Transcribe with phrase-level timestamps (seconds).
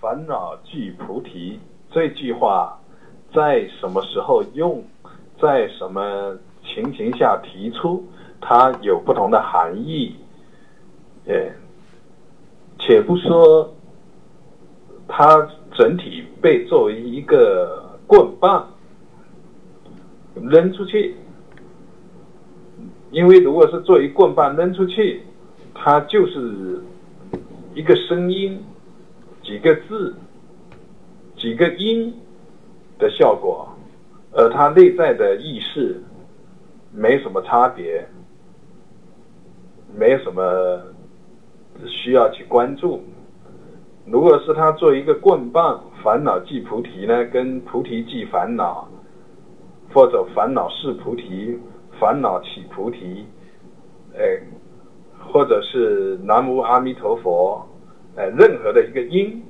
[0.00, 2.80] 烦恼即菩提这句话，
[3.34, 4.82] 在什么时候用，
[5.38, 8.02] 在什么情形下提出，
[8.40, 10.16] 它有不同的含义。
[11.26, 11.34] 呃，
[12.78, 13.74] 且不说
[15.06, 18.70] 它整体被作为一个棍棒
[20.34, 21.14] 扔出去，
[23.10, 25.22] 因为如果是作为棍棒扔出去，
[25.74, 26.82] 它就是
[27.74, 28.58] 一个声音。
[29.50, 30.14] 几个字、
[31.36, 32.14] 几个音
[33.00, 33.68] 的效果，
[34.30, 36.00] 而它内在的意识
[36.92, 38.06] 没什么差别，
[39.92, 40.80] 没什么
[41.84, 43.02] 需要去关注。
[44.06, 48.88] 如果是他做一个棍棒，烦恼即菩提呢，跟菩提即烦恼，
[49.92, 51.58] 或者烦恼是菩提，
[51.98, 53.26] 烦恼起菩提，
[54.16, 54.40] 哎，
[55.18, 57.66] 或者是南无阿弥陀佛。
[58.20, 59.42] 呃，任何的一个音，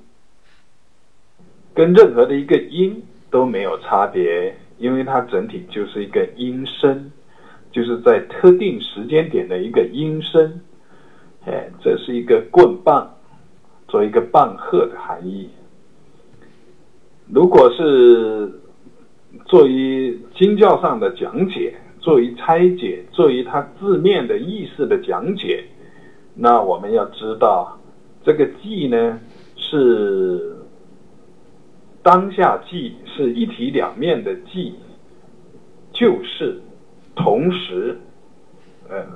[1.75, 7.11] 跟任何的一个音都没有差别，因为它整体就是一个音声，
[7.73, 10.61] 就是在特定时间点的一个音声。
[11.47, 13.13] 哎，这是一个棍棒，
[13.89, 15.51] 做一个棒喝的含义。
[17.27, 18.53] 如果是
[19.47, 25.65] 作为经教上的讲解，作为拆解，作为它字面的意思的讲解，
[26.35, 27.77] 那我们要知道。
[28.23, 29.19] 这个记呢，
[29.57, 30.57] 是
[32.03, 34.75] 当下记，是一体两面的记，
[35.91, 36.61] 就是
[37.15, 37.99] 同时，
[38.91, 39.07] 呃，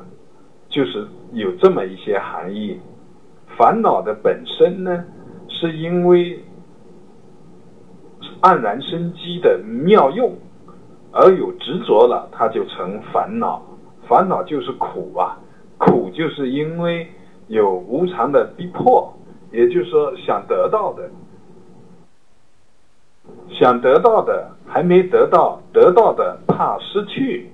[0.70, 2.80] 就是有这么一些含义。
[3.58, 5.04] 烦恼的本身呢，
[5.48, 6.42] 是因为
[8.40, 10.34] 黯然生机的妙用，
[11.12, 13.62] 而有执着了，它就成烦恼。
[14.08, 15.38] 烦恼就是苦啊，
[15.76, 17.06] 苦就是因为。
[17.48, 19.12] 有无常的逼迫，
[19.52, 21.10] 也就是说，想得到的，
[23.50, 27.50] 想得到的还没得到，得到的怕失去，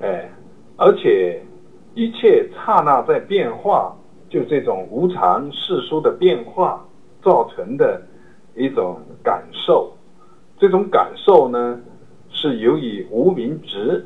[0.00, 0.30] 哎，
[0.76, 1.42] 而且
[1.94, 3.96] 一切刹那在变化，
[4.28, 6.84] 就这种无常世俗的变化
[7.22, 8.02] 造成的
[8.54, 9.92] 一种感受，
[10.58, 11.80] 这种感受呢，
[12.30, 14.04] 是由于无名执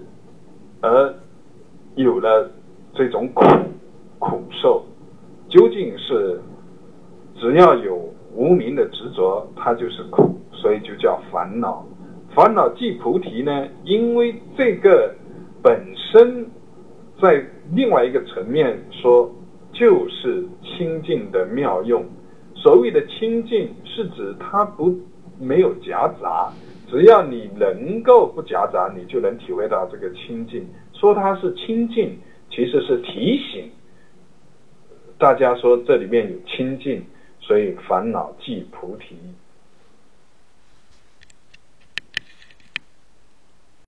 [0.81, 1.15] 而
[1.95, 2.51] 有了
[2.95, 3.45] 这种苦。
[4.23, 4.85] 苦受
[5.49, 6.41] 究竟是
[7.35, 11.85] 只要有无名的执着，它就是苦，所以就叫烦恼。
[12.33, 13.67] 烦恼即菩提呢？
[13.85, 15.13] 因为这个
[15.61, 16.47] 本身
[17.21, 17.45] 在
[17.75, 19.29] 另外一个层面说，
[19.73, 22.05] 就是清净的妙用。
[22.55, 24.97] 所谓的清净，是指它不
[25.41, 26.53] 没有夹杂，
[26.89, 30.65] 只要你能够不夹杂，你就能体会到这个清净。
[30.93, 32.17] 说它是清净，
[32.49, 33.69] 其实是提醒。
[35.23, 37.01] 大家说这里面有清净，
[37.39, 39.15] 所以烦恼即菩提。